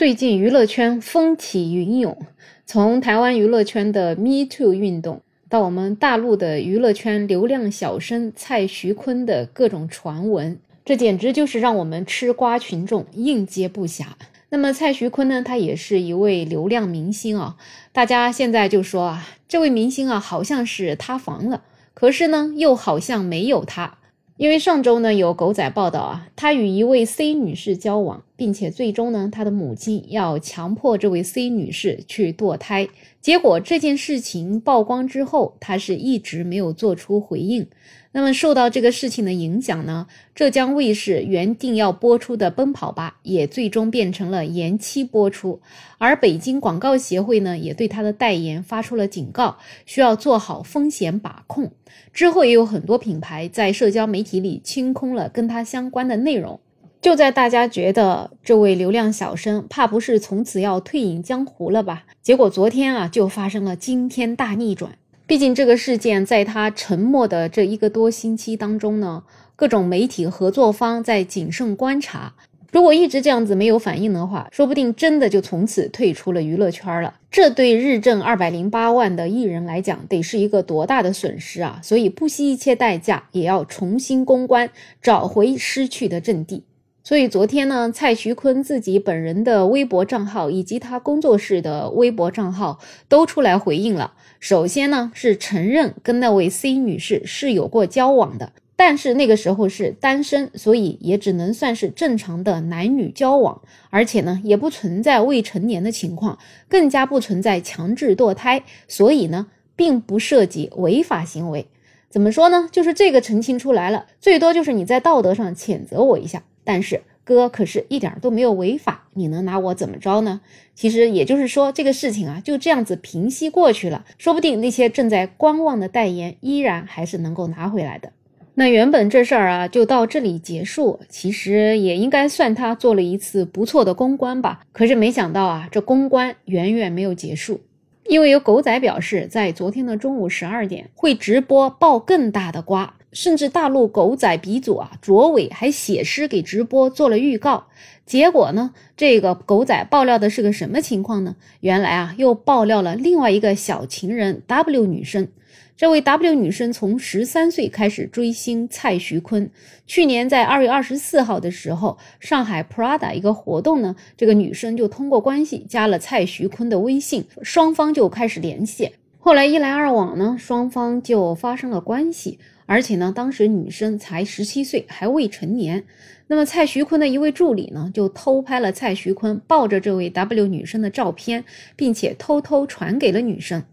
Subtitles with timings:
[0.00, 2.16] 最近娱乐圈风起云涌，
[2.64, 14.06] 从台湾娱乐圈的 Me Too 运动，到我们大陆的娱乐圈流量小生蔡徐坤的各种传闻，这简直就是让我们吃瓜群众应接不暇。
[14.48, 17.56] 那么蔡徐坤呢，他也是一位流量明星啊，
[17.92, 21.62] 大家现在就说啊，这位明星啊，好像是塌房了，
[21.92, 23.98] 可是呢，又好像没有他。
[24.38, 32.88] 因为上周呢有狗仔报道啊，他与一位 C 女士交往，并且最终呢他的母亲要强迫这位 C 女士去堕胎。
[33.20, 37.68] 结果这件事情曝光之后，他是一直没有做出回应。
[38.12, 45.60] 那么受到这个事情的影响呢，浙江卫视原定要播出的《奔跑吧》也最终变成了延期播出。
[45.98, 51.72] 而北京广告协会呢，也对他的代言发出了警告，需要做好风险把控。
[52.14, 56.58] 之后也有很多品牌在社交媒体里清空了跟他相关的内容。
[57.00, 62.04] 就在大家觉得这位流量小生怕不是从此要退隐江湖了吧？
[62.20, 64.92] 结果昨天啊，就发生了惊天大逆转。
[65.26, 69.22] 毕竟这个事件在他沉默的这一个多星期当中呢，
[69.56, 72.34] 各种媒体合作方在谨慎观察。
[72.70, 77.14] 如果一直这样子没有反应的话，说不定真的就从此退出了娱乐圈了。
[77.30, 81.80] 这对日挣二百零八万的艺人来讲，得是一个多大的损失啊！
[81.82, 84.70] 所以不惜一切代价也要重新公关，
[85.00, 86.64] 找回失去的阵地。
[87.02, 94.12] 所以昨天呢，蔡徐坤自己本人的微博账号以及他工作室的微博账号都出来回应了。
[94.38, 111.66] 首先呢，是承认跟那位 C 女士是有过交往的，但是那个时候是单身，所以也只能算是正常的男女交往，而且呢，也不存在未成年的情况，更加不存在强制堕胎，所以呢，并不涉及违法行为。
[112.10, 112.68] 怎么说呢？
[112.70, 117.02] 就是这个澄清出来了，最多就是你在道德上谴责我一下，但是。
[117.22, 120.40] 哥可是一点都没有违法，你能拿我怎么着呢？
[120.74, 128.12] 其实也就是说，这个事情啊就这样子平息过去了，说不定那些正在观望的代言依然还是能够拿回来的。
[128.54, 134.62] 那原本这事儿啊就到这里结束，其实也应该算他做了一次不错的公关吧。
[134.72, 137.60] 可是没想到啊，这公关远远没有结束，
[138.08, 142.96] 因为有狗仔表示，在昨天的中午十二点会直播爆更大的瓜。
[143.12, 147.66] 甚至大陆狗仔鼻祖啊，卓伟还写诗给直播做了预告。
[148.06, 151.36] 结果呢，这个狗仔爆料的是个什么情况呢？
[151.60, 155.28] 原来啊，又爆料了另外一个小情人 W 女生。
[155.76, 159.50] 这位 W 女生从十三岁开始追星蔡徐坤。
[159.86, 168.92] 去年在二月二十四号的时候，上海 Prada 一个活动呢，这个女生就通过关系加了蔡徐坤的微信，双方就开始联系。
[169.22, 172.38] 后来一来二往呢，双方就发生了关系。
[172.64, 175.84] 而且呢，当时女生才十七岁，还未成年。
[176.28, 181.44] 那么蔡徐坤的一位助理呢，就偷拍了蔡徐坤抱着这位 W 女生的照片，
[181.76, 183.64] 并且偷偷传给了女生。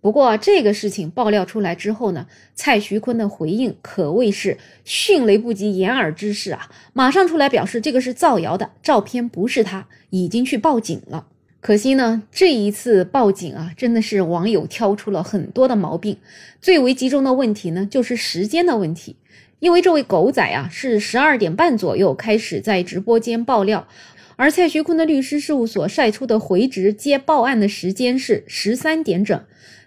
[0.00, 11.26] 不过这个事情爆料出来之后呢，蔡徐坤的回应可谓是迅雷不及掩耳之势啊，马上出来表示这个是造谣的，照片不是他，已经去报警了。
[11.66, 16.18] 可惜呢，这一次报警啊，真的是网友挑出了很多的毛病。
[16.60, 19.16] 最为集中的问题呢，就是时间的问题。
[19.60, 23.88] 因为这位狗仔啊，是十二点半左右开始在直播间爆料，
[24.36, 29.42] 而蔡徐坤的律师事务所晒出的回执接报案的时间是十三点整。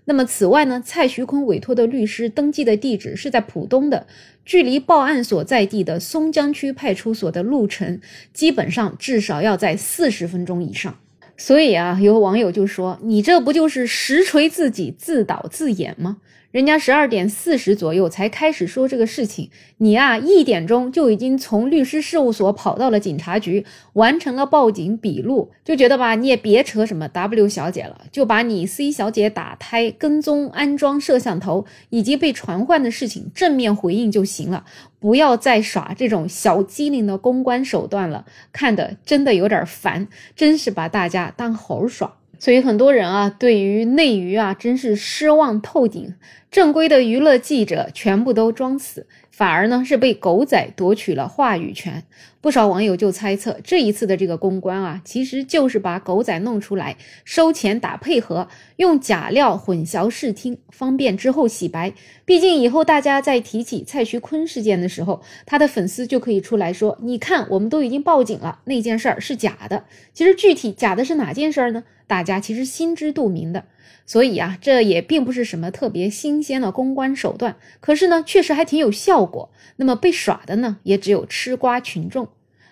[0.06, 4.08] 那么此外呢，蔡徐坤委托的律师登记的地址是在浦东的，
[4.44, 8.02] 距离报案所在地的松江区派出所的路程，
[8.34, 10.98] 基本上至少要在四十分钟以上。
[11.38, 16.18] 所以啊，有网友就说：“你这不就是实锤自己、自导自演吗？”
[16.52, 19.50] 人家十二点四十左右才开始说这个事情，
[19.80, 34.64] 你啊一点钟就已经从律师事务所跑到了警察局，完成了报警笔录，就觉得吧，你也别扯什么 W 小姐了，就把你 C 小姐打胎、跟踪、安装摄像头以及被传唤的事情正面回应就行了，
[35.00, 42.17] 不要再耍这种小机灵的公关手段了，看的真的有点烦，真是把大家当猴耍。
[42.40, 46.14] 所以很多人啊，对于内娱啊，真是失望透顶。
[46.50, 52.04] 正规的娱乐记者全部都装死，反而呢是被狗仔夺取了话语权。
[52.40, 56.96] 不少网友就猜测，这一次的这个公关啊，其实就是把狗仔弄出来
[57.26, 58.48] 收钱打配合，
[58.78, 61.94] 用假料混淆视听，方便之后洗白。
[62.24, 69.84] 毕竟以后大家在提起蔡徐坤事件的时候，他的粉丝就可以出来说：“你看，我们都已经报警了，那件事儿是假的。”
[70.14, 71.84] 其实具体假的是哪件事儿呢？
[72.08, 73.66] 大家其实心知肚明的。
[74.06, 79.50] 所以啊，这也并不是什么特别新新鲜的公关手段，可是呢，确实还挺有效果。
[79.78, 82.28] 那么被耍的呢，也只有吃瓜群众。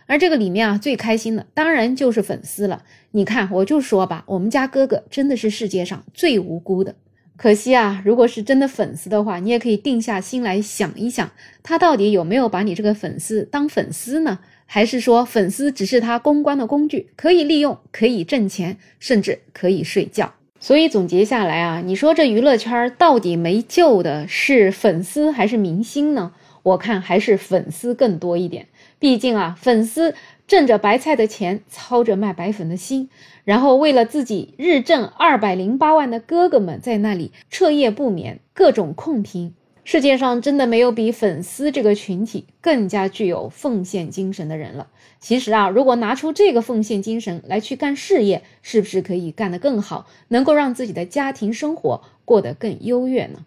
[0.06, 2.83] 而这个里面啊，最开心的当然就是粉丝了。
[3.09, 6.94] 你看，我就说吧，我们家哥哥真的是世界上最无辜的。
[7.38, 11.31] 可惜啊，如果是真的粉丝的话，你也可以定下心来想一想，
[11.63, 14.38] 他到底有没有把你这个粉丝当粉丝呢？
[14.68, 20.35] 还是说粉丝只是他公关的工具，可以利用，可以挣钱，甚至可以睡觉？
[20.65, 26.31] 所以总结下来啊，你说这娱乐圈到底没救的是粉丝还是明星呢？
[26.63, 28.65] 我看还是粉丝更多一点。
[28.97, 30.15] 毕竟啊，粉丝
[30.47, 33.09] 挣着白菜的钱，操着卖白粉的心，
[33.44, 39.53] 然后为了自己日挣二百零八万的哥哥们，在那里彻夜不眠，各种控评。
[39.87, 44.87] 世界上真的没有比粉丝这个群体更加具有奉献精神的人了。
[45.19, 53.45] 其实啊，如果拿出这个奉献精神来去干事业，是不是可以干得更好，能够让自己的家庭生活过得更优越呢？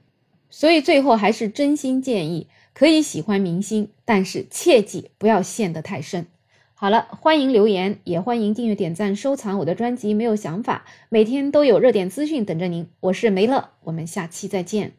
[0.49, 2.46] 所以最后还是真心建议。
[2.73, 6.29] 可以喜欢明星，但是切记不要陷得太深。
[6.75, 10.14] 好了，欢迎留言，也欢迎订阅、点赞、收藏我的专辑。
[10.14, 12.87] 没有想法，每天都有热点资讯等着您。
[13.00, 14.93] 我是梅乐，我们下期再见。